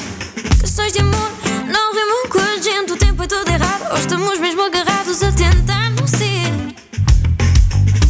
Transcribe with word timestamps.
De 0.91 1.01
amor 1.01 1.31
não 1.67 1.93
rimam 1.93 2.29
com 2.31 2.39
a 2.39 2.57
gente. 2.57 2.93
O 2.93 2.97
tempo 2.97 3.23
é 3.23 3.27
todo 3.27 3.47
errado. 3.47 3.91
Ou 3.91 3.99
estamos 3.99 4.39
mesmo 4.39 4.63
agarrados 4.63 5.23
a 5.23 5.31
tentar 5.33 5.91
não 5.91 6.07
ser. 6.07 6.51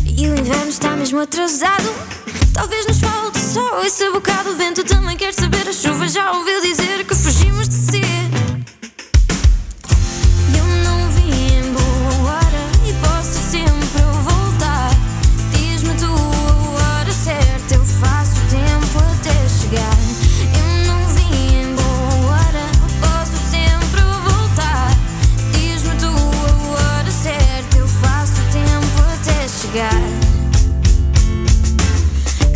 E 0.06 0.28
o 0.28 0.38
inverno 0.38 0.68
está 0.68 0.90
mesmo 0.90 1.18
atrasado. 1.18 2.17
Talvez 2.58 2.86
nos 2.86 2.98
falte 2.98 3.38
só 3.38 3.84
esse 3.84 4.10
bocado. 4.10 4.50
O 4.50 4.56
vento 4.56 4.82
também 4.82 5.16
quer 5.16 5.32
saber. 5.32 5.68
A 5.68 5.72
chuva 5.72 6.08
já 6.08 6.32
ouviu 6.32 6.60
dizer 6.60 7.04
que 7.04 7.14
fugimos 7.14 7.57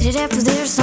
Querer 0.03 0.22
é 0.22 0.27
poder, 0.27 0.67
só 0.67 0.83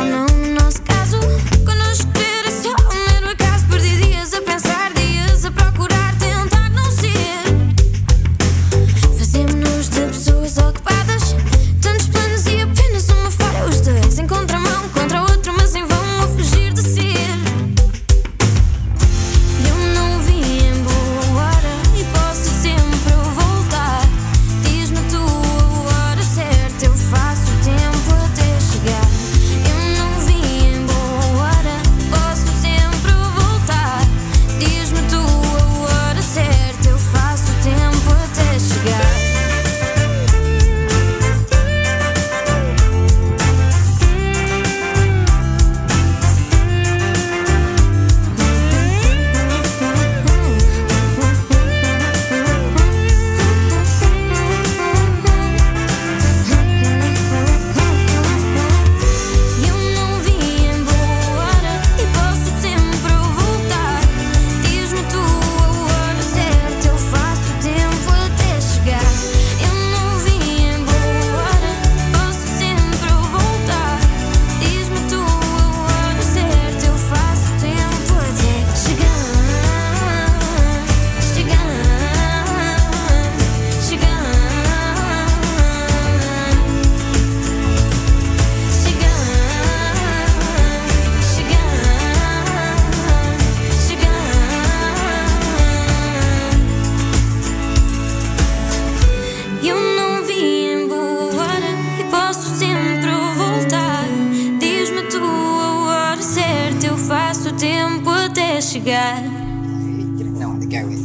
Know 110.39 110.52
what 110.52 110.61
to 110.61 110.67
go 110.67 110.88
with. 110.88 111.00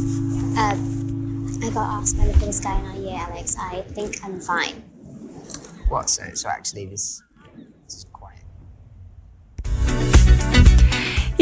Um, 0.56 1.58
I 1.60 1.70
got 1.70 2.02
asked 2.02 2.16
by 2.16 2.26
the 2.26 2.32
biggest 2.34 2.62
guy 2.62 2.78
in 2.78 2.86
our 2.86 2.96
year, 2.96 3.16
Alex. 3.18 3.56
I 3.58 3.82
think 3.82 4.24
I'm 4.24 4.40
fine. 4.40 4.74
What? 5.88 6.08
So, 6.08 6.22
so 6.34 6.48
actually, 6.48 6.86
this 6.86 7.20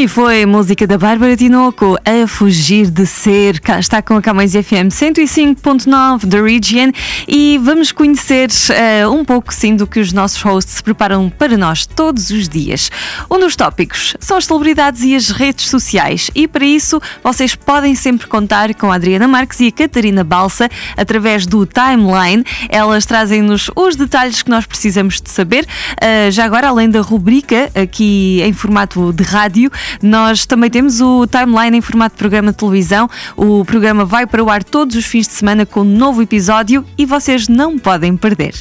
E 0.03 0.09
foi 0.09 0.45
música 0.45 0.85
da 0.85 0.99
Bárbara 0.99 1.37
Tinoco 1.37 1.97
a 2.05 2.27
fugir 2.27 2.91
de 2.91 3.07
ser. 3.07 3.61
Cá 3.61 3.79
está 3.79 4.03
com 4.03 4.17
a 4.17 4.21
Camões 4.21 4.51
FM 4.51 4.91
105.9 4.91 6.27
da 6.27 6.43
Region 6.43 6.91
e 7.29 7.57
vamos 7.63 7.93
conhecer 7.93 8.51
eh, 8.71 9.07
um 9.07 9.25
pouco 9.25 9.55
sim 9.55 9.77
do 9.77 9.87
que 9.87 10.01
os 10.01 10.13
nossos 10.13 10.43
hosts 10.43 10.81
preparam 10.81 11.31
para 11.31 11.57
nós 11.57 11.87
todos 11.87 12.31
os 12.31 12.49
dias. 12.49 12.91
Um 13.31 13.39
dos 13.39 13.55
tópicos 13.55 14.17
são 14.19 14.39
as 14.39 14.47
celebridades 14.47 15.03
e 15.05 15.15
as 15.15 15.31
redes 15.31 15.69
sociais 15.69 16.33
e 16.35 16.49
para 16.49 16.65
isso 16.65 17.01
vocês 17.23 17.55
podem 17.55 17.95
sempre 17.95 18.27
contar 18.27 18.75
com 18.75 18.91
a 18.91 18.97
Adriana 18.97 19.29
Marques 19.29 19.61
e 19.61 19.69
a 19.69 19.73
Catarina 19.73 20.25
Balsa 20.25 20.69
através 20.97 21.47
do 21.47 21.65
Timeline. 21.65 22.45
Elas 22.69 23.07
trazem-nos 23.07 23.71
os 23.77 23.95
detalhes 23.95 24.43
que 24.43 24.51
nós 24.51 24.67
precisamos 24.67 25.21
de 25.21 25.31
saber. 25.31 25.65
Eh, 26.01 26.29
já 26.33 26.45
agora, 26.45 26.71
além 26.71 26.91
da 26.91 27.01
rubrica 27.01 27.71
aqui 27.81 28.43
em 28.43 28.53
formato 28.53 29.13
de 29.13 29.23
rádio, 29.23 29.71
nós 30.03 30.47
também 30.47 30.71
temos 30.71 31.01
o 31.01 31.27
timeline 31.27 31.79
em 31.79 31.81
formato 31.81 32.15
de 32.15 32.19
programa 32.19 32.53
de 32.53 32.59
televisão. 32.59 33.09
O 33.37 33.65
programa 33.65 34.05
vai 34.05 34.27
para 34.27 34.43
o 34.43 34.51
ar 34.51 34.63
todos 34.63 34.97
os 34.97 35.05
fins 35.05 35.27
de 35.27 35.35
semana 35.35 35.67
com 35.67 35.81
um 35.81 35.85
novo 35.85 36.23
episódio 36.23 36.85
e 36.97 37.05
vocês 37.05 37.49
não 37.49 37.79
podem 37.79 38.17
perder. 38.17 38.55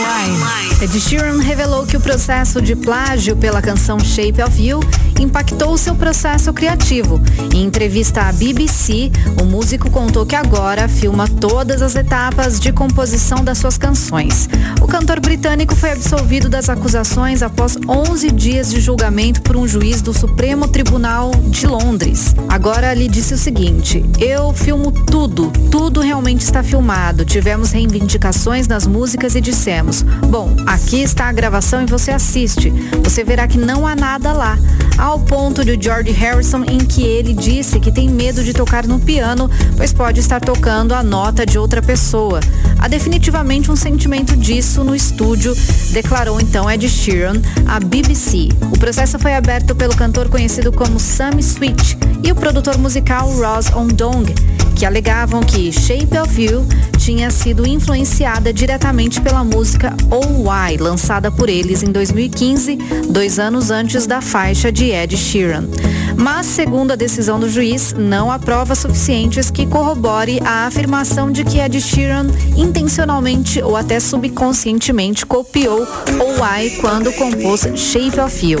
Timeline. 0.00 0.60
Ed 0.82 0.98
Sheeran 0.98 1.40
revelou 1.40 1.84
que 1.84 1.94
o 1.94 2.00
processo 2.00 2.62
de 2.62 2.74
plágio 2.74 3.36
pela 3.36 3.60
canção 3.60 4.00
Shape 4.00 4.42
of 4.42 4.62
You 4.62 4.80
impactou 5.20 5.76
seu 5.76 5.94
processo 5.94 6.54
criativo. 6.54 7.20
Em 7.54 7.64
entrevista 7.64 8.22
à 8.22 8.32
BBC, 8.32 9.12
o 9.38 9.44
músico 9.44 9.90
contou 9.90 10.24
que 10.24 10.34
agora 10.34 10.88
filma 10.88 11.28
todas 11.28 11.82
as 11.82 11.94
etapas 11.94 12.58
de 12.58 12.72
composição 12.72 13.44
das 13.44 13.58
suas 13.58 13.76
canções. 13.76 14.48
O 14.80 14.86
cantor 14.86 15.20
britânico 15.20 15.76
foi 15.76 15.92
absolvido 15.92 16.48
das 16.48 16.70
acusações 16.70 17.42
após 17.42 17.76
11 17.86 18.30
dias 18.30 18.70
de 18.70 18.80
julgamento 18.80 19.42
por 19.42 19.56
um 19.56 19.68
juiz 19.68 20.00
do 20.00 20.14
Supremo 20.14 20.66
Tribunal 20.66 21.30
de 21.48 21.66
Londres. 21.66 22.34
Agora 22.48 22.94
lhe 22.94 23.06
disse 23.06 23.34
o 23.34 23.38
seguinte: 23.38 24.02
Eu 24.18 24.54
filmo 24.54 24.90
tudo, 24.90 25.52
tudo 25.70 26.00
realmente 26.00 26.40
está 26.40 26.62
filmado. 26.62 27.26
Tivemos 27.26 27.70
reivindicações 27.72 28.66
nas 28.66 28.86
músicas 28.86 29.34
e 29.34 29.42
dissemos: 29.42 29.89
Bom, 30.28 30.54
aqui 30.66 31.02
está 31.02 31.28
a 31.28 31.32
gravação 31.32 31.82
e 31.82 31.86
você 31.86 32.12
assiste. 32.12 32.70
Você 33.02 33.24
verá 33.24 33.48
que 33.48 33.58
não 33.58 33.86
há 33.86 33.96
nada 33.96 34.32
lá. 34.32 34.56
Ao 34.96 35.18
ponto 35.18 35.64
de 35.64 35.78
George 35.82 36.12
Harrison 36.12 36.62
em 36.64 36.78
que 36.78 37.02
ele 37.02 37.32
disse 37.32 37.80
que 37.80 37.90
tem 37.90 38.08
medo 38.08 38.44
de 38.44 38.52
tocar 38.52 38.86
no 38.86 39.00
piano, 39.00 39.50
pois 39.76 39.92
pode 39.92 40.20
estar 40.20 40.40
tocando 40.40 40.94
a 40.94 41.02
nota 41.02 41.44
de 41.44 41.58
outra 41.58 41.82
pessoa. 41.82 42.40
Há 42.78 42.86
definitivamente 42.86 43.70
um 43.70 43.76
sentimento 43.76 44.36
disso 44.36 44.84
no 44.84 44.94
estúdio, 44.94 45.56
declarou 45.90 46.40
então 46.40 46.70
Ed 46.70 46.88
Sheeran 46.88 47.40
à 47.66 47.80
BBC. 47.80 48.48
O 48.72 48.78
processo 48.78 49.18
foi 49.18 49.34
aberto 49.34 49.74
pelo 49.74 49.96
cantor 49.96 50.28
conhecido 50.28 50.70
como 50.70 51.00
Sam 51.00 51.40
Switch 51.42 51.94
e 52.22 52.30
o 52.30 52.34
produtor 52.34 52.78
musical 52.78 53.28
Ross 53.32 53.72
Ondong, 53.74 54.34
que 54.80 54.86
alegavam 54.86 55.42
que 55.42 55.70
Shape 55.70 56.16
of 56.16 56.42
You 56.42 56.66
tinha 56.96 57.30
sido 57.30 57.68
influenciada 57.68 58.50
diretamente 58.50 59.20
pela 59.20 59.44
música 59.44 59.94
Oh 60.10 60.48
Why, 60.48 60.78
lançada 60.78 61.30
por 61.30 61.50
eles 61.50 61.82
em 61.82 61.92
2015, 61.92 62.76
dois 63.10 63.38
anos 63.38 63.70
antes 63.70 64.06
da 64.06 64.22
faixa 64.22 64.72
de 64.72 64.90
Ed 64.90 65.14
Sheeran. 65.18 65.68
Mas, 66.16 66.46
segundo 66.46 66.92
a 66.92 66.96
decisão 66.96 67.38
do 67.38 67.50
juiz, 67.50 67.92
não 67.92 68.32
há 68.32 68.38
provas 68.38 68.78
suficientes 68.78 69.50
que 69.50 69.66
corrobore 69.66 70.40
a 70.46 70.66
afirmação 70.66 71.30
de 71.30 71.44
que 71.44 71.58
Ed 71.58 71.78
Sheeran 71.78 72.28
intencionalmente 72.56 73.62
ou 73.62 73.76
até 73.76 74.00
subconscientemente 74.00 75.26
copiou 75.26 75.86
Oh 76.18 76.42
Why 76.42 76.70
quando 76.80 77.12
compôs 77.12 77.68
Shape 77.76 78.18
of 78.18 78.46
You. 78.46 78.60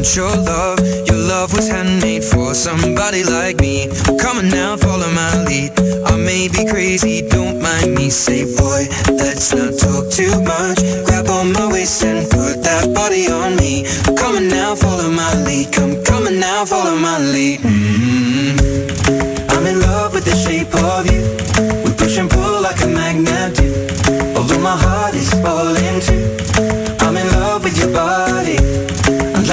your 0.15 0.35
love. 0.35 0.79
Your 1.07 1.17
love 1.17 1.53
was 1.53 1.69
handmade 1.69 2.23
for 2.23 2.53
somebody 2.53 3.23
like 3.23 3.59
me. 3.59 3.87
Come 4.19 4.39
on 4.39 4.49
now, 4.49 4.75
follow 4.75 5.09
my 5.13 5.43
lead. 5.45 5.71
I 6.05 6.17
may 6.17 6.47
be 6.47 6.65
crazy, 6.65 7.21
don't 7.27 7.61
mind 7.61 7.93
me. 7.93 8.09
Say, 8.09 8.45
boy, 8.57 8.87
let's 9.13 9.53
not 9.53 9.77
talk 9.77 10.09
too 10.09 10.33
much. 10.41 10.79
Grab 11.05 11.27
on 11.27 11.53
my 11.53 11.71
waist 11.71 12.03
and 12.03 12.29
put 12.29 12.63
that 12.63 12.91
body 12.95 13.27
on 13.29 13.55
me. 13.55 13.85
Come 14.17 14.37
on 14.37 14.47
now, 14.47 14.75
follow 14.75 15.09
my 15.11 15.31
lead. 15.45 15.71
Come, 15.71 16.03
come 16.03 16.25
on 16.25 16.39
now, 16.39 16.65
follow 16.65 16.95
my 16.97 17.19
lead. 17.19 17.59
Mm-hmm. 17.59 19.51
I'm 19.51 19.65
in 19.67 19.79
love 19.81 20.13
with 20.13 20.25
the 20.25 20.35
shape 20.35 20.73
of 20.75 21.05
you. 21.11 21.40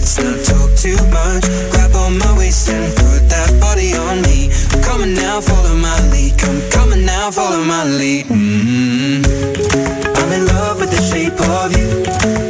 let's 0.00 0.18
not 0.18 0.38
talk 0.44 0.70
too 0.76 0.96
much. 1.10 1.44
Grab 1.72 1.94
on 1.94 2.18
my 2.18 2.38
waist 2.38 2.70
and 2.70 2.90
put 2.96 3.28
that 3.28 3.52
body 3.60 3.92
on 3.94 4.22
me. 4.22 4.48
Come 4.82 5.02
on 5.02 5.14
now, 5.14 5.40
follow 5.40 5.74
my 5.76 5.98
lead. 6.10 6.38
Come, 6.38 6.92
on 6.92 7.04
now, 7.04 7.30
follow 7.30 7.62
my 7.62 7.84
lead. 7.84 8.26
Mm-hmm. 8.26 9.22
I'm 10.16 10.32
in 10.32 10.46
love 10.46 10.80
with 10.80 10.90
the 10.90 11.02
shape 11.02 11.38
of 11.38 11.76
you. 11.76 12.49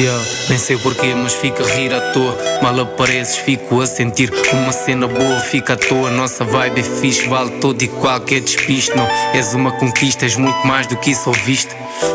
Yeah, 0.00 0.24
nem 0.48 0.56
sei 0.56 0.76
porquê, 0.76 1.12
mas 1.12 1.34
fico 1.34 1.60
a 1.60 1.66
rir 1.66 1.92
à 1.92 2.00
toa. 2.12 2.38
Mal 2.62 2.78
apareces, 2.78 3.36
fico 3.36 3.80
a 3.80 3.86
sentir 3.86 4.32
uma 4.52 4.70
cena 4.70 5.08
boa, 5.08 5.40
fica 5.40 5.72
à 5.72 5.76
toa. 5.76 6.08
Nossa 6.08 6.44
vibe 6.44 6.80
é 6.80 6.84
fixe, 6.84 7.26
vale 7.28 7.50
todo 7.60 7.82
e 7.82 7.88
qualquer 7.88 8.40
despiste. 8.40 8.94
Não 8.94 9.08
és 9.34 9.54
uma 9.54 9.72
conquista, 9.72 10.24
és 10.24 10.36
muito 10.36 10.64
mais 10.64 10.86
do 10.86 10.96
que 10.96 11.10
isso 11.10 11.28
ouviste. 11.28 11.74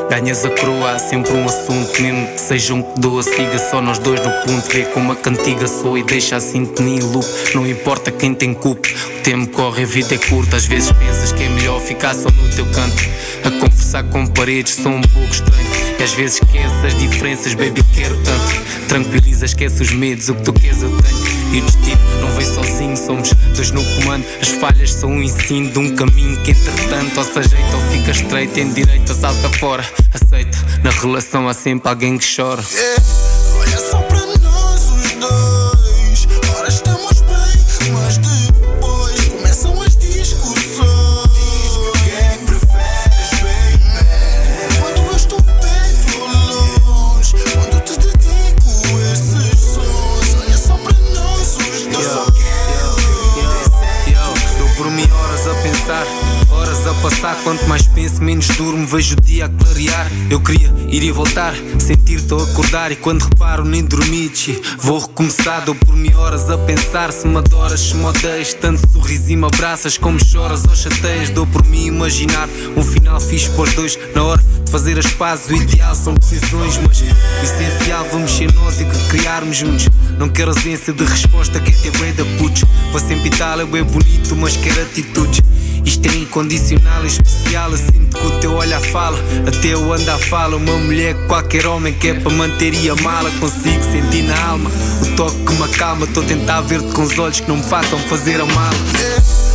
Ganhas 0.10 0.46
a 0.46 0.50
coroa, 0.50 0.92
há 0.92 1.00
sempre 1.00 1.34
um 1.34 1.44
assunto, 1.44 2.02
mesmo 2.02 2.28
que 2.28 2.40
seja 2.40 2.74
um 2.74 2.82
que 2.82 3.02
doa. 3.02 3.22
Siga 3.22 3.60
só 3.60 3.82
nós 3.82 4.00
dois 4.00 4.22
no 4.22 4.32
ponto, 4.32 4.66
vê 4.72 4.84
como 4.86 5.12
a 5.12 5.16
cantiga 5.18 5.68
soa 5.68 6.00
e 6.00 6.04
deixa 6.04 6.38
a 6.38 6.40
sintonia 6.40 7.04
loop. 7.04 7.28
Não 7.54 7.68
importa 7.68 8.12
quem 8.12 8.34
tem 8.34 8.54
culpa, 8.54 8.88
o 8.88 9.22
tempo 9.24 9.52
corre, 9.52 9.84
a 9.84 9.86
vida 9.86 10.16
é 10.16 10.18
curta. 10.18 10.56
Às 10.56 10.66
vezes 10.68 10.90
pensas 10.94 11.34
que 11.34 11.44
é 11.44 11.50
melhor 11.50 11.82
ficar 11.82 12.14
só 12.16 12.30
no 12.30 12.56
teu 12.56 12.66
canto. 12.68 13.04
A 13.46 13.52
conversar 13.60 14.04
com 14.06 14.26
paredes, 14.28 14.76
sou 14.76 14.92
um 14.92 15.02
pouco 15.02 15.32
estranho. 15.32 15.68
E 16.00 16.04
às 16.04 16.14
vezes 16.14 16.42
esquece 16.42 16.86
as 16.86 16.98
diferenças, 16.98 17.54
baby, 17.54 17.84
quero 17.94 18.16
tanto. 18.24 18.88
Tranquiliza, 18.88 19.46
esquece 19.46 19.82
os 19.82 19.92
medos, 19.92 20.30
o 20.30 20.36
que 20.36 20.44
tu 20.44 20.54
queres 20.54 20.82
eu 20.82 20.90
tenho. 20.90 21.54
E 21.54 21.60
o 21.60 21.66
destino 21.66 22.22
não 22.22 22.30
vem 22.32 22.46
sozinho, 22.46 22.98
somos 22.98 23.34
dois 23.56 23.72
no 23.72 23.84
comando. 23.84 24.26
As 24.42 24.50
falhas 24.50 24.92
são 24.92 25.10
um 25.10 25.22
ensino 25.22 25.72
de 25.72 25.80
um 25.80 25.96
caminho 25.96 26.42
que, 26.44 26.52
entretanto, 26.52 27.18
ou 27.18 27.24
se 27.24 27.40
ajeita 27.40 27.76
ou 27.76 27.82
fica 27.92 28.12
estreito. 28.12 28.60
Em 28.60 28.74
direita, 28.74 29.14
salta 29.14 29.50
fora, 29.58 29.86
aceita. 30.14 30.58
Na 30.84 30.92
relação 30.92 31.48
há 31.48 31.54
sempre 31.54 31.90
alguém 31.90 32.18
que 32.18 32.36
chora. 32.36 32.62
Olha 32.62 33.23
Quanto 57.44 57.68
mais 57.68 57.86
penso, 57.88 58.24
menos 58.24 58.48
durmo. 58.50 58.88
Vejo 58.88 59.16
o 59.18 59.22
dia 59.22 59.46
a 59.46 59.50
clarear. 59.50 60.10
Eu 60.30 60.40
queria 60.40 60.74
ir 60.88 61.04
e 61.04 61.12
voltar, 61.12 61.54
sentir-te 61.78 62.34
a 62.34 62.38
acordar. 62.38 62.92
E 62.92 62.96
quando 62.96 63.24
reparo, 63.24 63.66
nem 63.66 63.84
dormi. 63.84 64.32
Vou 64.80 65.00
recomeçar, 65.00 65.66
dou 65.66 65.76
por 65.76 65.96
mim 65.96 66.14
horas 66.14 66.50
a 66.50 66.58
pensar. 66.58 67.12
Se 67.12 67.28
me 67.28 67.38
adoras, 67.38 67.82
se 67.82 67.96
me 67.96 68.06
odeias, 68.06 68.54
tanto 68.54 68.90
sorriso 68.92 69.30
e 69.30 69.36
me 69.36 69.46
abraças. 69.46 69.98
Como 69.98 70.24
choras 70.24 70.64
ou 70.64 70.76
chateias, 70.76 71.30
dou 71.30 71.46
por 71.46 71.66
mim 71.66 71.88
imaginar 71.88 72.48
um 72.78 72.82
final 72.82 73.20
fixe 73.20 73.50
os 73.50 73.74
dois. 73.74 74.00
Na 74.16 74.24
hora 74.24 74.42
de 74.42 74.72
fazer 74.72 74.98
as 74.98 75.08
pazes, 75.08 75.50
o 75.50 75.56
ideal 75.56 75.94
são 75.94 76.14
decisões. 76.14 76.80
Mas 76.88 77.02
o 77.02 77.44
essencial, 77.44 78.08
vamos 78.10 78.32
ser 78.32 78.54
nós 78.54 78.80
e 78.80 78.86
que 78.86 78.98
criarmos 79.10 79.58
juntos. 79.58 79.90
Não 80.18 80.30
quero 80.30 80.52
ausência 80.52 80.94
de 80.94 81.04
resposta, 81.04 81.60
quer 81.60 81.76
ter 81.76 81.92
bem 81.98 82.14
da 82.14 82.24
putos. 82.38 82.64
Para 82.92 83.02
sempre 83.02 83.30
tal, 83.32 83.60
é 83.60 83.66
bonito, 83.66 84.36
mas 84.38 84.56
quero 84.56 84.82
atitudes. 84.82 85.42
Isto 85.86 86.10
é 86.10 86.16
incondicional, 86.16 87.04
é 87.04 87.08
especial. 87.08 87.72
Sinto 87.76 88.18
que 88.18 88.26
o 88.26 88.40
teu 88.40 88.54
olhar 88.54 88.82
fala, 88.82 89.20
até 89.48 89.70
eu 89.70 89.94
andar 89.94 90.18
fala. 90.18 90.56
Uma 90.56 90.78
mulher 90.78 91.16
que 91.16 91.28
qualquer 91.28 91.66
homem 91.66 91.94
quer 91.94 92.22
para 92.22 92.32
manter 92.32 92.74
e 92.74 92.90
amá-la. 92.90 93.30
Consigo 93.40 93.84
sentir 93.92 94.24
na 94.24 94.46
alma 94.46 94.70
o 95.02 95.16
toque 95.16 95.38
que 95.46 95.54
me 95.54 95.64
acalma. 95.64 96.06
Estou 96.06 96.24
a 96.24 96.26
tentar 96.26 96.62
ver-te 96.62 96.92
com 96.94 97.04
os 97.04 97.18
olhos 97.20 97.40
que 97.40 97.48
não 97.48 97.58
me 97.58 97.64
façam 97.64 98.00
fazer 98.00 98.40
a 98.42 98.46
mala. 98.46 99.53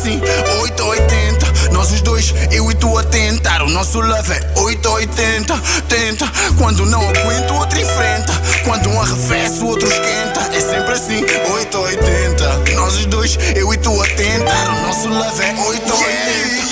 Assim, 0.00 0.20
8 0.62 0.82
ou 0.82 0.90
80. 0.90 1.72
Nós 1.72 1.92
os 1.92 2.00
dois, 2.00 2.34
eu 2.50 2.70
e 2.70 2.74
tu 2.74 2.96
a 2.96 3.04
tentar. 3.04 3.62
O 3.62 3.68
nosso 3.68 4.00
love 4.00 4.32
é 4.32 4.52
8 4.58 4.88
ou 4.88 4.94
80. 4.94 5.58
Tenta. 5.88 6.32
Quando 6.56 6.86
não 6.86 7.00
aguenta, 7.06 7.52
o 7.52 7.58
outro 7.58 7.78
enfrenta. 7.78 8.32
Quando 8.64 8.88
um 8.88 9.00
arrefece, 9.00 9.60
o 9.60 9.66
outro 9.66 9.88
esquenta. 9.88 10.40
É 10.54 10.60
sempre 10.60 10.92
assim, 10.92 11.22
8 11.52 11.78
ou 11.78 11.84
80. 11.84 12.74
Nós 12.76 12.94
os 12.96 13.06
dois, 13.06 13.38
eu 13.54 13.72
e 13.72 13.76
tu 13.76 14.02
a 14.02 14.06
tentar. 14.06 14.68
O 14.70 14.86
nosso 14.86 15.08
love 15.08 15.42
é 15.42 15.54
8 15.68 15.92
ou 15.92 16.69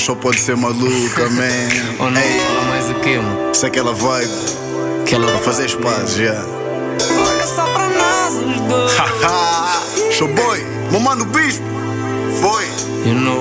só 0.00 0.14
pode 0.14 0.38
ser 0.40 0.56
maluca, 0.56 1.28
man. 1.30 1.96
Ou 1.98 2.10
não, 2.10 2.20
Ei, 2.20 2.40
fala 2.40 2.62
mais 2.68 2.90
o 2.90 2.94
que, 2.94 3.16
mano? 3.16 3.50
isso 3.52 3.64
é 3.64 3.68
aquela 3.68 3.92
vibe. 3.92 4.30
Aquela 5.02 5.26
Para 5.26 5.38
fazer 5.40 5.76
pazes, 5.78 6.16
já. 6.16 6.44
Olha 7.28 7.46
só 7.46 7.64
para 7.66 7.88
nós 7.88 8.34
os 8.34 8.60
dois. 8.68 8.92
Haha, 8.96 9.82
Show 10.10 10.28
boy, 10.28 10.64
meu 10.90 11.00
mano 11.00 11.24
Bispo. 11.26 11.64
Foi. 12.40 12.64
You 13.06 13.14
know. 13.18 13.40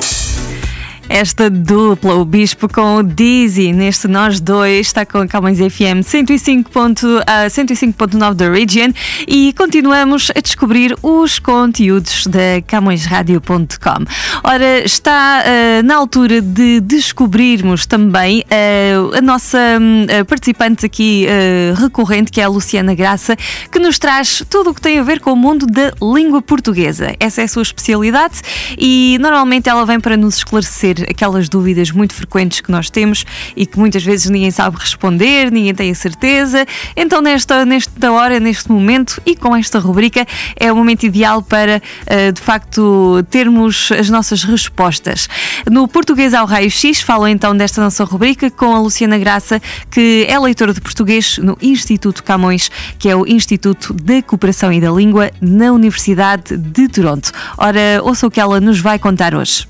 Esta 1.09 1.49
dupla, 1.49 2.13
o 2.13 2.23
Bispo 2.23 2.71
com 2.71 2.97
o 2.97 3.03
Dizzy, 3.03 3.73
neste 3.73 4.07
Nós 4.07 4.39
Dois, 4.39 4.85
está 4.87 5.03
com 5.07 5.17
a 5.17 5.27
Camões 5.27 5.57
FM 5.57 6.03
105 6.05 6.69
ponto- 6.69 7.19
ah, 7.25 7.49
105.9 7.49 8.35
da 8.35 8.47
Region 8.47 8.91
e 9.27 9.51
continuamos 9.57 10.31
a 10.35 10.39
descobrir 10.39 10.95
os 11.01 11.39
conteúdos 11.39 12.27
da 12.27 12.61
CamõesRádio.com. 12.67 14.05
Ora, 14.43 14.85
está 14.85 15.43
ah, 15.43 15.83
na 15.83 15.95
altura 15.95 16.41
de 16.41 16.79
descobrirmos 16.79 17.87
também 17.87 18.43
ah, 18.51 19.17
a 19.17 19.21
nossa 19.21 19.57
hum, 19.81 20.05
participante 20.27 20.85
aqui 20.85 21.25
ah, 21.27 21.73
recorrente, 21.79 22.31
que 22.31 22.39
é 22.39 22.43
a 22.43 22.47
Luciana 22.49 22.93
Graça, 22.93 23.35
que 23.71 23.79
nos 23.79 23.97
traz 23.97 24.43
tudo 24.47 24.69
o 24.69 24.73
que 24.75 24.81
tem 24.81 24.99
a 24.99 25.03
ver 25.03 25.19
com 25.19 25.33
o 25.33 25.35
mundo 25.35 25.65
da 25.65 25.91
língua 25.99 26.39
portuguesa. 26.39 27.15
Essa 27.19 27.41
é 27.41 27.45
a 27.45 27.47
sua 27.47 27.63
especialidade 27.63 28.41
e 28.77 29.17
normalmente 29.19 29.67
ela 29.67 29.83
vem 29.87 29.99
para 29.99 30.15
nos 30.15 30.37
esclarecer 30.37 30.98
aquelas 31.03 31.49
dúvidas 31.49 31.91
muito 31.91 32.13
frequentes 32.13 32.61
que 32.61 32.71
nós 32.71 32.89
temos 32.89 33.25
e 33.55 33.65
que 33.65 33.77
muitas 33.77 34.03
vezes 34.03 34.29
ninguém 34.29 34.51
sabe 34.51 34.77
responder, 34.77 35.51
ninguém 35.51 35.73
tem 35.73 35.91
a 35.91 35.95
certeza. 35.95 36.65
Então, 36.95 37.21
nesta, 37.21 37.65
nesta 37.65 38.11
hora, 38.11 38.39
neste 38.39 38.71
momento 38.71 39.21
e 39.25 39.35
com 39.35 39.55
esta 39.55 39.79
rubrica, 39.79 40.25
é 40.55 40.71
o 40.71 40.75
momento 40.75 41.05
ideal 41.05 41.41
para 41.41 41.81
eh, 42.05 42.31
de 42.31 42.41
facto 42.41 43.23
termos 43.29 43.91
as 43.91 44.09
nossas 44.09 44.43
respostas. 44.43 45.27
No 45.69 45.87
Português 45.87 46.33
ao 46.33 46.45
Raio 46.45 46.71
X, 46.71 47.01
falam 47.01 47.27
então 47.27 47.55
desta 47.55 47.81
nossa 47.81 48.03
rubrica 48.03 48.49
com 48.49 48.75
a 48.75 48.79
Luciana 48.79 49.17
Graça, 49.17 49.61
que 49.89 50.25
é 50.27 50.37
leitora 50.39 50.73
de 50.73 50.81
português 50.81 51.37
no 51.37 51.57
Instituto 51.61 52.23
Camões, 52.23 52.69
que 52.97 53.09
é 53.09 53.15
o 53.15 53.25
Instituto 53.27 53.93
da 53.93 54.21
Cooperação 54.21 54.71
e 54.73 54.81
da 54.81 54.91
Língua 54.91 55.31
na 55.39 55.71
Universidade 55.71 56.57
de 56.57 56.87
Toronto. 56.87 57.31
Ora, 57.57 58.01
ouça 58.03 58.27
o 58.27 58.31
que 58.31 58.39
ela 58.39 58.59
nos 58.59 58.79
vai 58.79 58.97
contar 58.97 59.35
hoje. 59.35 59.68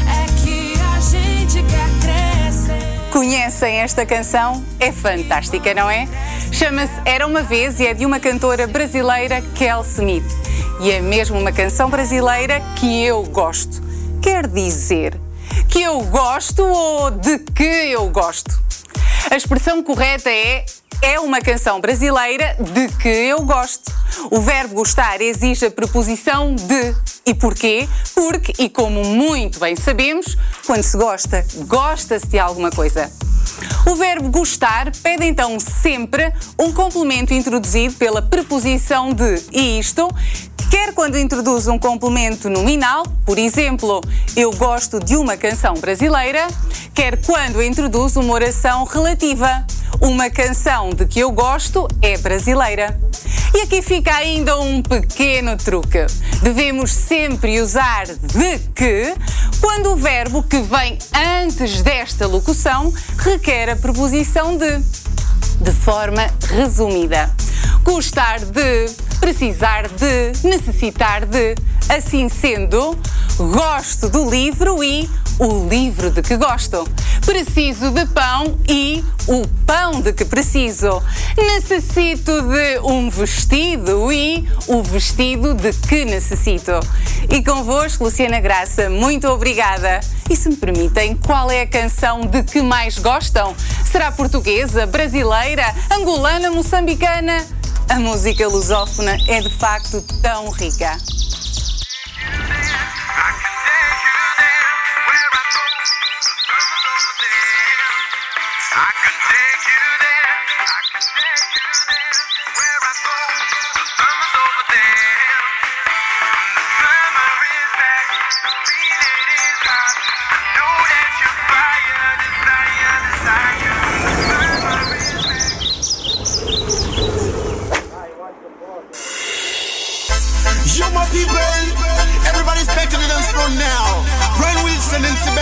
É 0.03 0.25
que 0.43 0.73
a 0.77 0.99
gente 0.99 1.63
quer 1.69 1.89
crescer. 2.01 3.11
Conhecem 3.13 3.75
esta 3.75 4.05
canção? 4.05 4.61
É 4.77 4.91
fantástica, 4.91 5.73
não 5.73 5.89
é? 5.89 6.05
Chama-se 6.51 6.91
Era 7.05 7.25
uma 7.25 7.41
Vez 7.43 7.79
e 7.79 7.87
é 7.87 7.93
de 7.93 8.05
uma 8.05 8.19
cantora 8.19 8.67
brasileira, 8.67 9.41
Kel 9.55 9.81
Smith. 9.83 10.25
E 10.81 10.91
é 10.91 10.99
mesmo 10.99 11.39
uma 11.39 11.53
canção 11.53 11.89
brasileira 11.89 12.59
que 12.77 13.05
eu 13.05 13.23
gosto. 13.23 13.81
Quer 14.21 14.47
dizer, 14.47 15.17
que 15.69 15.81
eu 15.81 16.01
gosto 16.01 16.61
ou 16.61 17.09
de 17.09 17.39
que 17.39 17.63
eu 17.63 18.09
gosto? 18.09 18.61
A 19.31 19.37
expressão 19.37 19.81
correta 19.81 20.29
é 20.29 20.65
é 21.01 21.19
uma 21.19 21.41
canção 21.41 21.79
brasileira 21.79 22.55
de 22.59 22.87
que 22.97 23.09
eu 23.09 23.41
gosto. 23.43 23.91
O 24.31 24.39
verbo 24.41 24.75
gostar 24.75 25.21
exige 25.21 25.65
a 25.65 25.71
preposição 25.71 26.55
de. 26.55 26.95
E 27.25 27.33
porquê? 27.33 27.87
Porque, 28.13 28.53
e 28.59 28.69
como 28.69 29.03
muito 29.03 29.59
bem 29.59 29.75
sabemos, 29.75 30.37
quando 30.65 30.83
se 30.83 30.97
gosta, 30.97 31.45
gosta-se 31.67 32.27
de 32.27 32.39
alguma 32.39 32.69
coisa. 32.69 33.11
O 33.87 33.95
verbo 33.95 34.29
gostar 34.29 34.91
pede 35.01 35.25
então 35.25 35.57
sempre 35.59 36.33
um 36.59 36.71
complemento 36.71 37.33
introduzido 37.33 37.95
pela 37.95 38.21
preposição 38.21 39.13
de. 39.13 39.41
E 39.51 39.79
isto, 39.79 40.07
quer 40.69 40.93
quando 40.93 41.17
introduz 41.17 41.67
um 41.67 41.79
complemento 41.79 42.49
nominal, 42.49 43.03
por 43.25 43.37
exemplo, 43.37 44.01
eu 44.35 44.51
gosto 44.51 44.99
de 44.99 45.15
uma 45.15 45.37
canção 45.37 45.75
brasileira, 45.75 46.47
quer 46.93 47.21
quando 47.25 47.61
introduz 47.63 48.15
uma 48.15 48.33
oração 48.33 48.83
relativa. 48.83 49.65
Uma 50.01 50.29
canção 50.29 50.89
de 50.89 51.05
que 51.05 51.19
eu 51.19 51.31
gosto 51.31 51.87
é 52.01 52.17
brasileira. 52.17 52.99
E 53.53 53.61
aqui 53.61 53.81
fica 53.81 54.13
ainda 54.13 54.59
um 54.59 54.81
pequeno 54.81 55.55
truque. 55.55 56.05
Devemos 56.41 56.91
sempre 56.91 57.61
usar 57.61 58.05
de 58.05 58.59
que 58.75 59.13
quando 59.61 59.93
o 59.93 59.95
verbo 59.95 60.43
que 60.43 60.59
vem 60.59 60.97
antes 61.41 61.81
desta 61.81 62.27
locução 62.27 62.93
requer 63.17 63.69
a 63.69 63.75
preposição 63.75 64.57
de. 64.57 64.79
De 65.61 65.71
forma 65.71 66.27
resumida. 66.49 67.31
Gostar 67.83 68.39
de, 68.39 68.87
precisar 69.21 69.87
de, 69.87 70.47
necessitar 70.47 71.25
de. 71.25 71.55
Assim 71.87 72.27
sendo, 72.27 72.97
gosto 73.37 74.09
do 74.09 74.29
livro 74.29 74.83
e 74.83 75.09
o 75.39 75.67
livro 75.67 76.11
de 76.11 76.21
que 76.21 76.37
gosto. 76.37 76.87
Preciso 77.25 77.91
de 77.91 78.05
pão 78.07 78.57
e 78.67 79.03
o 79.27 79.47
pão 79.65 80.01
de 80.01 80.13
que 80.13 80.25
preciso. 80.25 81.01
Necessito 81.37 82.41
de 82.41 82.79
um 82.83 83.09
vestido 83.09 84.11
e 84.11 84.47
o 84.67 84.83
vestido 84.83 85.53
de 85.53 85.73
que 85.73 86.05
necessito. 86.05 86.71
E 87.29 87.43
convosco, 87.43 88.03
Luciana 88.03 88.39
Graça, 88.39 88.89
muito 88.89 89.27
obrigada. 89.27 89.99
E 90.29 90.35
se 90.35 90.49
me 90.49 90.55
permitem, 90.55 91.15
qual 91.17 91.51
é 91.51 91.61
a 91.61 91.67
canção 91.67 92.21
de 92.21 92.43
que 92.43 92.61
mais 92.61 92.97
gostam? 92.97 93.55
Será 93.91 94.11
portuguesa, 94.11 94.85
brasileira, 94.85 95.73
angolana, 95.91 96.49
moçambicana? 96.51 97.45
A 97.89 97.99
música 97.99 98.47
lusófona 98.47 99.17
é 99.27 99.41
de 99.41 99.49
facto 99.49 100.01
tão 100.21 100.49
rica. 100.49 100.97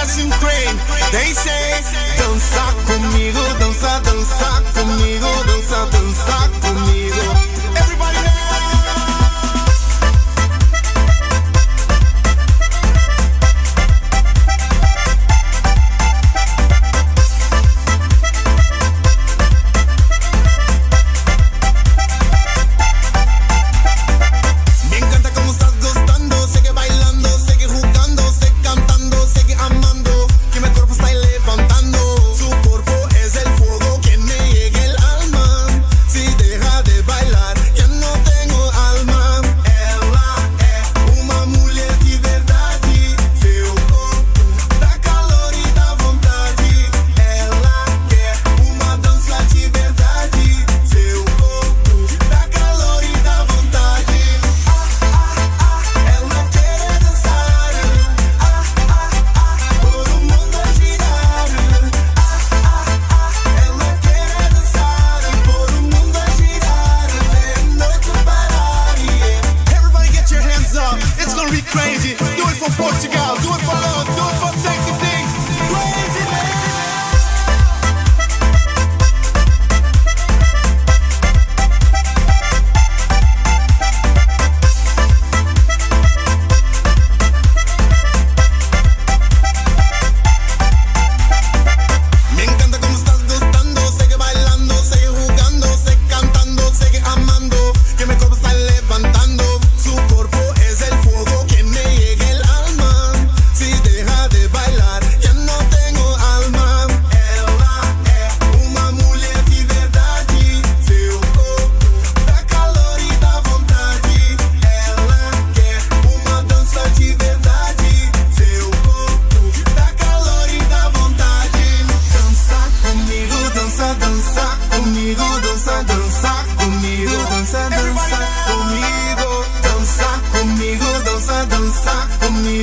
Brasil 0.03 0.27
dança 2.17 2.74
comigo, 2.86 3.39
dança, 3.57 4.01
dança. 4.01 4.52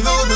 olvidó 0.06 0.29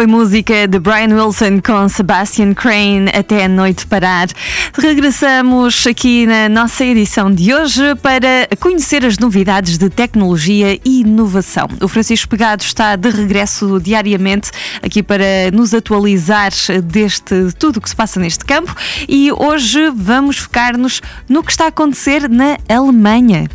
foi 0.00 0.06
música 0.06 0.66
de 0.66 0.78
Brian 0.78 1.14
Wilson 1.14 1.60
com 1.60 1.86
Sebastian 1.86 2.54
Crane 2.54 3.10
até 3.12 3.44
a 3.44 3.48
noite 3.48 3.86
parar. 3.86 4.28
Regressamos 4.72 5.86
aqui 5.86 6.24
na 6.24 6.48
nossa 6.48 6.86
edição 6.86 7.30
de 7.30 7.52
hoje 7.52 7.94
para 7.96 8.48
conhecer 8.58 9.04
as 9.04 9.18
novidades 9.18 9.76
de 9.76 9.90
tecnologia 9.90 10.80
e 10.82 11.02
inovação. 11.02 11.68
O 11.82 11.86
Francisco 11.86 12.30
Pegado 12.30 12.62
está 12.62 12.96
de 12.96 13.10
regresso 13.10 13.78
diariamente 13.78 14.50
aqui 14.82 15.02
para 15.02 15.50
nos 15.52 15.74
atualizar 15.74 16.50
deste 16.82 17.52
tudo 17.58 17.76
o 17.76 17.80
que 17.82 17.90
se 17.90 17.96
passa 17.96 18.18
neste 18.18 18.42
campo 18.42 18.74
e 19.06 19.30
hoje 19.30 19.90
vamos 19.94 20.38
focar-nos 20.38 21.02
no 21.28 21.42
que 21.42 21.50
está 21.50 21.66
a 21.66 21.68
acontecer 21.68 22.26
na 22.26 22.56
Alemanha. 22.70 23.50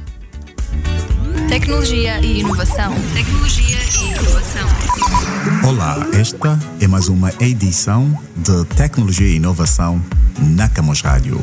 Tecnologia 1.49 2.19
e 2.19 2.41
inovação. 2.41 2.93
Tecnologia 3.15 3.79
e 3.99 4.11
inovação. 4.11 5.34
Olá, 5.67 5.97
esta 6.13 6.59
é 6.79 6.87
mais 6.87 7.07
uma 7.07 7.33
edição 7.39 8.15
de 8.35 8.65
Tecnologia 8.75 9.25
e 9.25 9.37
Inovação 9.37 9.99
na 10.39 10.69
Camus 10.69 11.01
Rádio. 11.01 11.41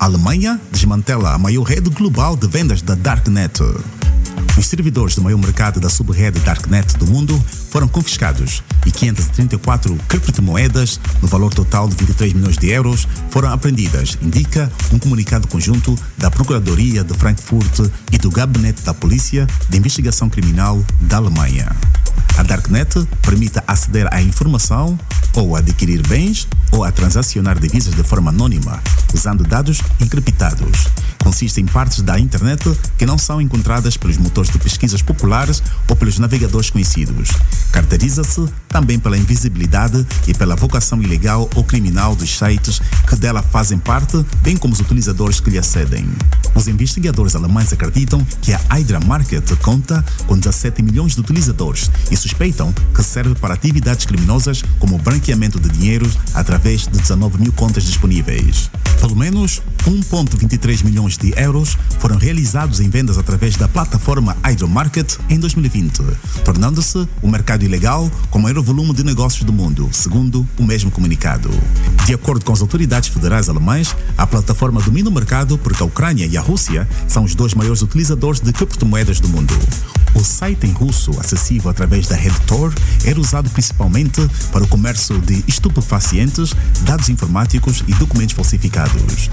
A 0.00 0.06
Alemanha 0.06 0.60
desmantela 0.72 1.32
a 1.32 1.38
maior 1.38 1.62
rede 1.62 1.88
global 1.90 2.34
de 2.34 2.48
vendas 2.48 2.82
da 2.82 2.96
Darknet. 2.96 3.62
Os 4.58 4.66
servidores 4.66 5.14
do 5.14 5.22
maior 5.22 5.38
mercado 5.38 5.78
da 5.78 5.88
subrede 5.88 6.40
Darknet 6.40 6.98
do 6.98 7.06
mundo 7.06 7.40
foram 7.70 7.86
confiscados 7.86 8.64
e 8.84 8.90
534 8.90 9.96
criptomoedas, 10.08 10.98
no 11.22 11.28
valor 11.28 11.54
total 11.54 11.88
de 11.88 11.94
23 11.94 12.32
milhões 12.32 12.58
de 12.58 12.68
euros, 12.70 13.06
foram 13.30 13.52
apreendidas, 13.52 14.18
indica 14.20 14.72
um 14.92 14.98
comunicado 14.98 15.46
conjunto 15.46 15.96
da 16.18 16.32
Procuradoria 16.32 17.04
de 17.04 17.14
Frankfurt 17.14 17.92
e 18.10 18.18
do 18.18 18.28
Gabinete 18.28 18.82
da 18.82 18.92
Polícia 18.92 19.46
de 19.68 19.78
Investigação 19.78 20.28
Criminal 20.28 20.84
da 21.02 21.18
Alemanha. 21.18 21.68
A 22.36 22.42
Darknet 22.42 22.94
permite 23.22 23.60
aceder 23.66 24.06
à 24.12 24.20
informação 24.20 24.98
ou 25.34 25.56
adquirir 25.56 26.02
bens 26.06 26.46
ou 26.72 26.84
a 26.84 26.90
transacionar 26.90 27.58
divisas 27.58 27.94
de 27.94 28.02
forma 28.02 28.30
anônima, 28.30 28.82
usando 29.14 29.44
dados 29.44 29.80
encriptados. 30.00 30.88
Consiste 31.22 31.60
em 31.60 31.66
partes 31.66 32.02
da 32.02 32.18
internet 32.18 32.70
que 32.96 33.06
não 33.06 33.18
são 33.18 33.40
encontradas 33.40 33.96
pelos 33.96 34.16
motores 34.16 34.50
de 34.50 34.58
pesquisas 34.58 35.02
populares 35.02 35.62
ou 35.88 35.96
pelos 35.96 36.18
navegadores 36.18 36.70
conhecidos. 36.70 37.30
Caracteriza-se 37.72 38.46
também 38.68 38.98
pela 38.98 39.16
invisibilidade 39.16 40.06
e 40.26 40.34
pela 40.34 40.54
vocação 40.54 41.02
ilegal 41.02 41.48
ou 41.54 41.64
criminal 41.64 42.14
dos 42.14 42.36
sites 42.36 42.80
que 43.08 43.16
dela 43.16 43.42
fazem 43.42 43.78
parte, 43.78 44.24
bem 44.42 44.56
como 44.56 44.74
os 44.74 44.80
utilizadores 44.80 45.40
que 45.40 45.50
lhe 45.50 45.58
acedem. 45.58 46.08
Os 46.54 46.68
investigadores 46.68 47.34
alemães 47.34 47.72
acreditam 47.72 48.24
que 48.40 48.52
a 48.52 48.60
Hydra 48.70 49.00
Market 49.00 49.50
conta 49.62 50.04
com 50.26 50.38
17 50.38 50.82
milhões 50.82 51.14
de 51.14 51.20
utilizadores 51.20 51.90
e 52.10 52.16
suspeitam 52.16 52.72
que 52.94 53.02
serve 53.02 53.34
para 53.34 53.54
atividades 53.54 54.06
criminosas 54.06 54.62
como 54.78 54.98
branqueamento 54.98 55.58
de 55.58 55.68
dinheiro 55.68 56.10
através 56.34 56.55
de 56.56 56.98
19 56.98 57.38
mil 57.38 57.52
contas 57.52 57.84
disponíveis. 57.84 58.70
Pelo 59.00 59.14
menos 59.14 59.62
1,23 59.84 60.84
milhões 60.84 61.18
de 61.18 61.32
euros 61.36 61.76
foram 61.98 62.16
realizados 62.16 62.80
em 62.80 62.88
vendas 62.88 63.18
através 63.18 63.56
da 63.56 63.68
plataforma 63.68 64.36
Hydro 64.42 64.66
Market 64.66 65.16
em 65.28 65.38
2020, 65.38 66.02
tornando-se 66.44 67.06
o 67.20 67.28
mercado 67.28 67.64
ilegal 67.64 68.10
com 68.30 68.38
maior 68.38 68.62
volume 68.62 68.94
de 68.94 69.04
negócios 69.04 69.44
do 69.44 69.52
mundo, 69.52 69.88
segundo 69.92 70.46
o 70.58 70.64
mesmo 70.64 70.90
comunicado. 70.90 71.50
De 72.06 72.14
acordo 72.14 72.44
com 72.44 72.52
as 72.52 72.62
autoridades 72.62 73.10
federais 73.10 73.48
alemãs, 73.48 73.94
a 74.16 74.26
plataforma 74.26 74.80
domina 74.80 75.10
o 75.10 75.12
mercado 75.12 75.58
porque 75.58 75.82
a 75.82 75.86
Ucrânia 75.86 76.26
e 76.26 76.36
a 76.36 76.40
Rússia 76.40 76.88
são 77.06 77.22
os 77.22 77.34
dois 77.34 77.54
maiores 77.54 77.82
utilizadores 77.82 78.40
de 78.40 78.52
criptomoedas 78.52 79.20
do 79.20 79.28
mundo. 79.28 79.54
O 80.16 80.24
site 80.24 80.66
em 80.66 80.72
russo, 80.72 81.10
acessível 81.20 81.70
através 81.70 82.08
da 82.08 82.16
RedTor, 82.16 82.72
era 83.04 83.20
usado 83.20 83.50
principalmente 83.50 84.26
para 84.50 84.64
o 84.64 84.66
comércio 84.66 85.20
de 85.20 85.44
estupefacientes, 85.46 86.54
dados 86.82 87.10
informáticos 87.10 87.84
e 87.86 87.92
documentos 87.94 88.34
falsificados. 88.34 89.28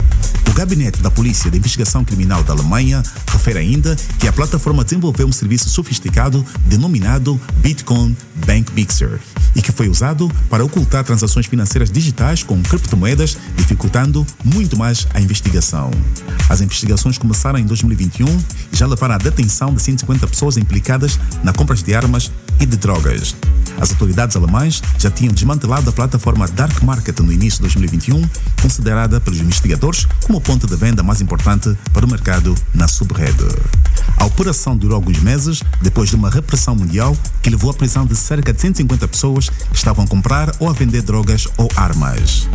O 0.49 0.51
Gabinete 0.51 1.01
da 1.01 1.09
Polícia 1.09 1.49
de 1.49 1.57
Investigação 1.57 2.03
Criminal 2.03 2.43
da 2.43 2.51
Alemanha 2.51 3.01
refere 3.31 3.59
ainda 3.59 3.95
que 4.19 4.27
a 4.27 4.33
plataforma 4.33 4.83
desenvolveu 4.83 5.25
um 5.25 5.31
serviço 5.31 5.69
sofisticado 5.69 6.45
denominado 6.67 7.39
Bitcoin 7.61 8.15
Bank 8.45 8.73
Mixer 8.73 9.21
e 9.55 9.61
que 9.61 9.71
foi 9.71 9.87
usado 9.87 10.29
para 10.49 10.65
ocultar 10.65 11.03
transações 11.03 11.45
financeiras 11.45 11.89
digitais 11.89 12.43
com 12.43 12.61
criptomoedas, 12.61 13.37
dificultando 13.55 14.25
muito 14.43 14.77
mais 14.77 15.07
a 15.13 15.21
investigação. 15.21 15.91
As 16.49 16.61
investigações 16.61 17.17
começaram 17.17 17.59
em 17.59 17.65
2021 17.65 18.27
e 18.71 18.75
já 18.75 18.85
levaram 18.85 19.15
à 19.15 19.17
detenção 19.17 19.73
de 19.73 19.81
150 19.81 20.27
pessoas 20.27 20.57
implicadas 20.73 21.19
na 21.43 21.53
compra 21.53 21.75
de 21.75 21.93
armas 21.93 22.31
e 22.59 22.65
de 22.65 22.77
drogas. 22.77 23.35
As 23.79 23.91
autoridades 23.91 24.35
alemãs 24.35 24.81
já 24.97 25.09
tinham 25.11 25.33
desmantelado 25.33 25.89
a 25.89 25.93
plataforma 25.93 26.47
Dark 26.47 26.81
Market 26.81 27.19
no 27.19 27.31
início 27.31 27.57
de 27.57 27.61
2021, 27.63 28.27
considerada 28.61 29.19
pelos 29.19 29.39
investigadores 29.39 30.07
como 30.23 30.37
o 30.37 30.41
ponto 30.41 30.65
de 30.65 30.75
venda 30.75 31.03
mais 31.03 31.21
importante 31.21 31.75
para 31.91 32.05
o 32.05 32.09
mercado 32.09 32.55
na 32.73 32.87
subrede. 32.87 33.47
A 34.17 34.25
operação 34.25 34.77
durou 34.77 34.95
alguns 34.95 35.19
meses, 35.19 35.61
depois 35.81 36.09
de 36.09 36.15
uma 36.15 36.29
repressão 36.29 36.75
mundial 36.75 37.15
que 37.41 37.49
levou 37.49 37.71
à 37.71 37.73
prisão 37.73 38.05
de 38.05 38.15
cerca 38.15 38.53
de 38.53 38.61
150 38.61 39.07
pessoas 39.07 39.49
que 39.49 39.75
estavam 39.75 40.05
a 40.05 40.07
comprar 40.07 40.51
ou 40.59 40.69
a 40.69 40.73
vender 40.73 41.01
drogas 41.01 41.47
ou 41.57 41.69
armas. 41.75 42.47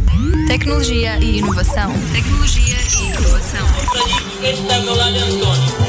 Tecnologia 0.46 1.18
e 1.18 1.38
inovação. 1.38 1.92
Tecnologia 2.12 2.76
e 2.96 3.06
inovação. 3.08 3.66
Este 4.42 4.66
é 4.68 4.76
Antônio. 4.76 5.87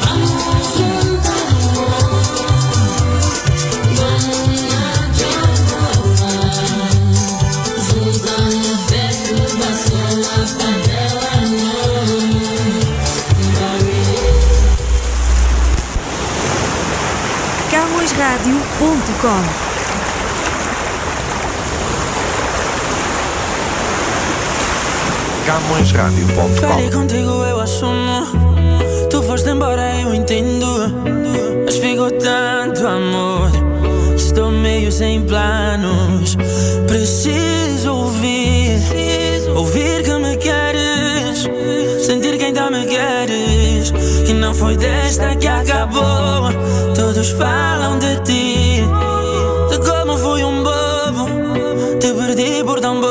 camõesradio.com 18.29 19.69
CamõesRádio.com 25.45 26.49
Falei 26.67 26.89
contigo, 26.91 27.43
eu 27.43 27.59
assumo. 27.59 28.27
Tu 29.09 29.23
foste 29.23 29.49
embora, 29.49 29.99
eu 30.01 30.13
entendo. 30.13 30.65
Mas 31.65 31.77
ficou 31.77 32.11
tanto 32.11 32.85
amor. 32.85 33.49
Estou 34.15 34.51
meio 34.51 34.91
sem 34.91 35.23
planos. 35.23 36.37
Preciso 36.87 37.91
ouvir. 37.93 38.79
Ouvir 39.55 40.03
que 40.03 40.13
me 40.19 40.37
queres. 40.37 41.49
Sentir 42.05 42.37
que 42.37 42.45
ainda 42.45 42.69
me 42.69 42.85
queres. 42.85 43.91
Que 44.25 44.33
não 44.33 44.53
foi 44.53 44.77
desta 44.77 45.35
que 45.35 45.47
acabou. 45.47 46.51
Todos 46.95 47.29
falam 47.31 47.97
de 47.97 48.18
Te 51.99 52.13
perdi 52.13 52.63
por 52.63 52.79
tão 52.79 53.01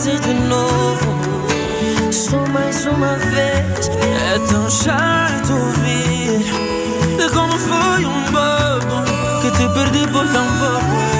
fazer 0.00 0.18
de 0.20 0.32
novo. 0.32 1.10
Só 2.10 2.38
mais 2.46 2.86
uma 2.86 3.16
vez. 3.16 3.90
É 4.32 4.38
tão 4.50 4.70
chato 4.70 5.52
ouvir 5.52 6.38
de 7.18 7.28
como 7.34 7.58
foi 7.58 8.06
um 8.06 8.22
bobo 8.32 9.02
que 9.42 9.50
te 9.50 9.68
perdi 9.74 10.06
por 10.10 10.26
tão 10.28 10.46
pouco. 10.58 11.10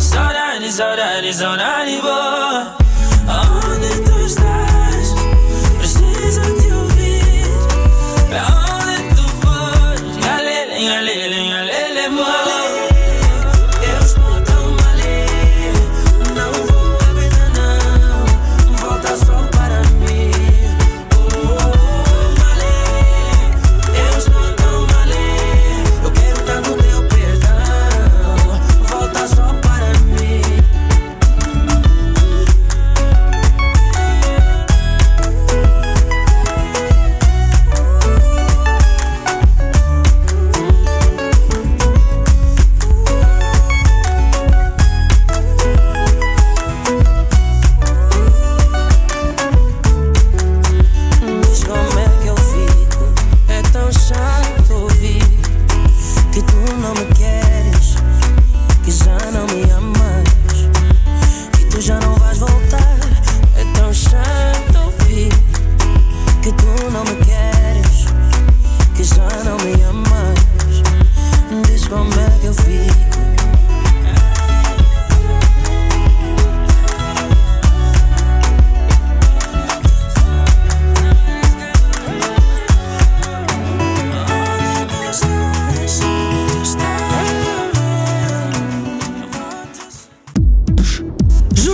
Saudades, 0.00 0.74
saudades, 0.74 1.36
saudades, 1.36 2.00
boy 2.00 2.41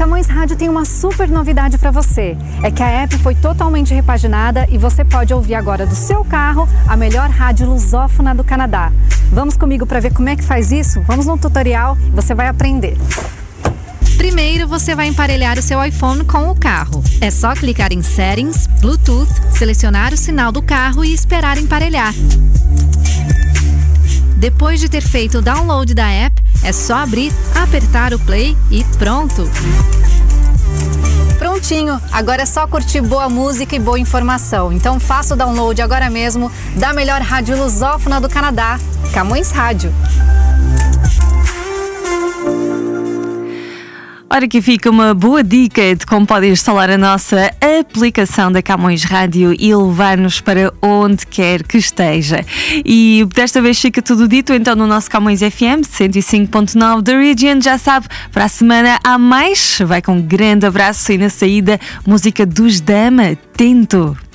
Camões 0.00 0.28
Rádio 0.28 0.56
tem 0.56 0.66
uma 0.66 0.86
super 0.86 1.28
novidade 1.28 1.76
para 1.76 1.90
você. 1.90 2.34
É 2.62 2.70
que 2.70 2.82
a 2.82 2.88
app 2.88 3.18
foi 3.18 3.34
totalmente 3.34 3.92
repaginada 3.92 4.66
e 4.70 4.78
você 4.78 5.04
pode 5.04 5.34
ouvir 5.34 5.54
agora 5.54 5.84
do 5.84 5.94
seu 5.94 6.24
carro 6.24 6.66
a 6.88 6.96
melhor 6.96 7.28
rádio 7.28 7.68
lusófona 7.68 8.34
do 8.34 8.42
Canadá. 8.42 8.90
Vamos 9.30 9.58
comigo 9.58 9.84
para 9.84 10.00
ver 10.00 10.14
como 10.14 10.30
é 10.30 10.36
que 10.36 10.42
faz 10.42 10.72
isso? 10.72 11.02
Vamos 11.02 11.26
no 11.26 11.36
tutorial 11.36 11.98
e 12.00 12.10
você 12.12 12.34
vai 12.34 12.48
aprender. 12.48 12.96
Primeiro, 14.16 14.66
você 14.66 14.94
vai 14.94 15.06
emparelhar 15.06 15.58
o 15.58 15.62
seu 15.62 15.84
iPhone 15.84 16.24
com 16.24 16.48
o 16.50 16.54
carro. 16.54 17.04
É 17.20 17.30
só 17.30 17.52
clicar 17.52 17.92
em 17.92 18.00
Settings, 18.00 18.68
Bluetooth, 18.80 19.30
selecionar 19.50 20.14
o 20.14 20.16
sinal 20.16 20.50
do 20.50 20.62
carro 20.62 21.04
e 21.04 21.12
esperar 21.12 21.58
emparelhar. 21.58 22.14
Depois 24.38 24.80
de 24.80 24.88
ter 24.88 25.02
feito 25.02 25.36
o 25.36 25.42
download 25.42 25.92
da 25.92 26.08
app, 26.08 26.39
é 26.62 26.72
só 26.72 26.96
abrir, 26.96 27.32
apertar 27.54 28.12
o 28.14 28.18
play 28.18 28.56
e 28.70 28.84
pronto. 28.98 29.48
Prontinho, 31.38 32.00
agora 32.12 32.42
é 32.42 32.46
só 32.46 32.66
curtir 32.66 33.00
boa 33.00 33.28
música 33.28 33.74
e 33.74 33.78
boa 33.78 33.98
informação. 33.98 34.72
Então 34.72 35.00
faça 35.00 35.34
o 35.34 35.36
download 35.36 35.80
agora 35.80 36.10
mesmo 36.10 36.50
da 36.76 36.92
melhor 36.92 37.22
rádio 37.22 37.56
lusófona 37.56 38.20
do 38.20 38.28
Canadá, 38.28 38.78
Camões 39.12 39.50
Rádio. 39.50 39.92
Ora, 44.32 44.44
aqui 44.44 44.62
fica 44.62 44.88
uma 44.88 45.12
boa 45.12 45.42
dica 45.42 45.96
de 45.96 46.06
como 46.06 46.24
pode 46.24 46.46
instalar 46.46 46.88
a 46.88 46.96
nossa 46.96 47.50
aplicação 47.80 48.52
da 48.52 48.62
Camões 48.62 49.02
Rádio 49.02 49.52
e 49.58 49.74
levar-nos 49.74 50.40
para 50.40 50.72
onde 50.80 51.26
quer 51.26 51.64
que 51.64 51.76
esteja. 51.76 52.46
E 52.84 53.26
desta 53.34 53.60
vez 53.60 53.80
fica 53.80 54.00
tudo 54.00 54.28
dito, 54.28 54.52
então, 54.52 54.76
no 54.76 54.86
nosso 54.86 55.10
Camões 55.10 55.40
FM 55.40 55.82
105.9 55.82 57.02
da 57.02 57.18
Region. 57.18 57.60
Já 57.60 57.76
sabe, 57.76 58.06
para 58.30 58.44
a 58.44 58.48
semana 58.48 59.00
há 59.02 59.18
mais. 59.18 59.80
Vai 59.84 60.00
com 60.00 60.12
um 60.12 60.22
grande 60.22 60.64
abraço 60.64 61.10
e 61.10 61.18
na 61.18 61.28
saída, 61.28 61.80
música 62.06 62.46
dos 62.46 62.80
Dama. 62.80 63.36
Tento. 63.56 64.29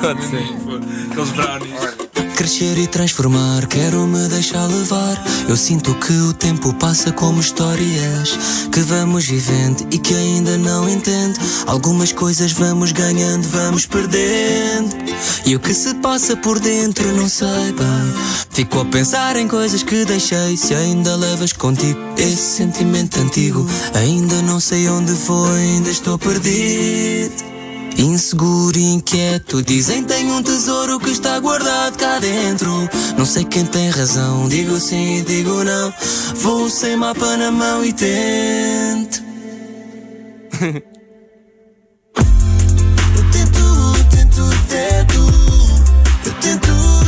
Pode 0.00 0.24
ser. 0.24 0.42
Aqueles 1.10 1.30
brownies. 1.30 2.10
Crescer 2.36 2.78
e 2.78 2.86
transformar, 2.86 3.66
quero 3.66 4.06
me 4.06 4.26
deixar 4.28 4.64
levar. 4.64 5.22
Eu 5.46 5.56
sinto 5.58 5.94
que 5.96 6.12
o 6.12 6.32
tempo 6.32 6.72
passa 6.72 7.12
como 7.12 7.38
histórias 7.38 8.38
que 8.72 8.80
vamos 8.80 9.26
vivendo 9.26 9.86
e 9.90 9.98
que 9.98 10.14
ainda 10.14 10.56
não 10.56 10.88
entendo. 10.88 11.38
Algumas 11.66 12.12
coisas 12.12 12.52
vamos 12.52 12.92
ganhando, 12.92 13.46
vamos 13.48 13.84
perdendo. 13.84 14.96
E 15.44 15.54
o 15.54 15.60
que 15.60 15.74
se 15.74 15.92
passa 15.96 16.34
por 16.34 16.58
dentro 16.58 17.14
não 17.14 17.28
sei 17.28 17.72
bem. 17.72 18.14
Fico 18.48 18.80
a 18.80 18.84
pensar 18.86 19.36
em 19.36 19.46
coisas 19.46 19.82
que 19.82 20.06
deixei. 20.06 20.56
Se 20.56 20.74
ainda 20.74 21.16
levas 21.16 21.52
contigo 21.52 22.00
esse 22.16 22.56
sentimento 22.56 23.20
antigo, 23.20 23.66
ainda 23.94 24.40
não 24.40 24.60
sei 24.60 24.88
onde 24.88 25.12
vou, 25.12 25.46
ainda 25.52 25.90
estou 25.90 26.18
perdido. 26.18 27.49
Inseguro 27.98 28.78
e 28.78 28.94
inquieto, 28.94 29.62
dizem 29.62 30.04
tem 30.04 30.30
um 30.30 30.42
tesouro 30.42 30.98
que 30.98 31.10
está 31.10 31.38
guardado 31.38 31.96
cá 31.96 32.18
dentro. 32.18 32.88
Não 33.16 33.26
sei 33.26 33.44
quem 33.44 33.66
tem 33.66 33.90
razão, 33.90 34.48
digo 34.48 34.78
sim 34.78 35.18
e 35.18 35.22
digo 35.22 35.62
não. 35.64 35.92
Vou 36.36 36.70
sem 36.70 36.96
mapa 36.96 37.36
na 37.36 37.50
mão 37.50 37.84
e 37.84 37.92
tento. 37.92 39.22
Eu 43.16 43.30
tento, 43.32 43.60
tento, 44.10 44.42
tento. 44.68 45.20
Eu 46.26 46.32
tento, 46.40 46.99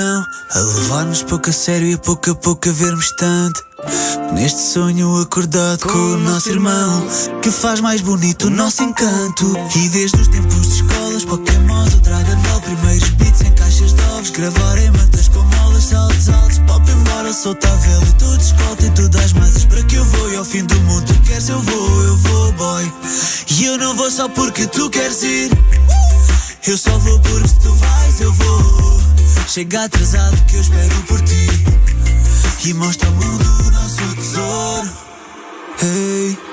não. 0.00 0.26
A 0.54 0.58
levar-nos 0.58 1.22
pouco 1.22 1.50
a 1.50 1.52
sério 1.52 1.88
e 1.88 1.96
pouco 1.96 2.30
a 2.30 2.34
pouco 2.34 2.68
a 2.68 2.72
vermos 2.72 3.10
tanto. 3.16 3.64
Neste 4.32 4.60
sonho 4.60 5.20
acordado 5.20 5.80
com, 5.80 5.98
o 5.98 6.16
nosso 6.18 6.48
irmão, 6.48 7.06
que 7.42 7.50
faz 7.50 7.80
mais 7.80 8.00
bonito 8.00 8.46
o 8.46 8.50
nosso 8.50 8.82
encanto. 8.82 9.54
E 9.76 9.88
desde 9.88 10.20
os 10.20 10.28
tempos 10.28 10.68
de 10.68 10.82
escolas, 10.82 11.24
Pokémon 11.24 11.82
ou 11.82 12.00
Dragon 12.00 12.36
Ball, 12.42 12.60
primeiros 12.60 13.08
beats 13.10 13.40
em 13.42 13.52
caixas 13.52 13.92
de 13.92 14.00
Escravar 14.22 14.76
em 14.76 14.90
matas 14.90 15.28
com 15.28 15.40
molas, 15.40 15.84
saltos 15.84 16.28
altos 16.28 16.58
Pop 16.58 16.90
embora, 16.90 17.32
solta 17.32 17.66
a 17.66 17.76
vela 17.76 18.04
e 18.04 18.12
tu 18.12 18.36
descolta 18.36 18.84
E 18.84 18.90
tu 18.90 19.08
das 19.08 19.32
masas 19.32 19.64
para 19.64 19.82
que 19.84 19.96
eu 19.96 20.04
vou 20.04 20.30
E 20.30 20.36
ao 20.36 20.44
fim 20.44 20.64
do 20.64 20.78
mundo 20.82 21.06
tu 21.06 21.20
queres 21.22 21.48
eu 21.48 21.58
vou, 21.58 22.02
eu 22.02 22.16
vou 22.16 22.52
boy 22.52 22.92
E 23.50 23.64
eu 23.64 23.78
não 23.78 23.96
vou 23.96 24.10
só 24.10 24.28
porque 24.28 24.66
tu 24.66 24.90
queres 24.90 25.22
ir 25.22 25.50
Eu 26.66 26.76
só 26.76 26.98
vou 26.98 27.18
porque 27.20 27.48
se 27.48 27.54
tu 27.60 27.72
vais 27.72 28.20
eu 28.20 28.32
vou 28.34 29.00
Chega 29.48 29.84
atrasado 29.84 30.36
que 30.46 30.56
eu 30.56 30.60
espero 30.60 31.02
por 31.08 31.20
ti. 31.22 31.46
E 32.64 32.74
mostra 32.74 33.08
ao 33.08 33.14
mundo 33.14 33.44
o 33.66 33.70
nosso 33.70 34.16
tesouro. 34.16 34.90
Hey 35.82 36.49